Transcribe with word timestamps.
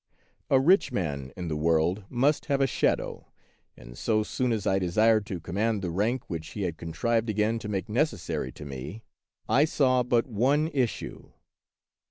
A 0.49 0.59
rich 0.59 0.91
man 0.91 1.31
in 1.37 1.47
the 1.47 1.55
world 1.55 2.05
must 2.09 2.47
have 2.47 2.59
a 2.59 2.65
shadow, 2.65 3.27
and 3.77 3.95
so 3.95 4.23
soon 4.23 4.51
as 4.51 4.65
I 4.65 4.79
desired 4.79 5.27
to 5.27 5.39
command 5.39 5.83
the 5.83 5.91
rank 5.91 6.27
which 6.27 6.47
he 6.53 6.63
had 6.63 6.75
contrived 6.75 7.29
again 7.29 7.59
to 7.59 7.69
make 7.69 7.87
necessary 7.87 8.51
to 8.53 8.65
me, 8.65 9.03
I 9.47 9.65
saw 9.65 10.01
but 10.01 10.25
one 10.25 10.69
issue. 10.69 11.33